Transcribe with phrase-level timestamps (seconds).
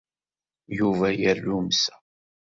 [0.77, 1.93] Yuba yerrumsa.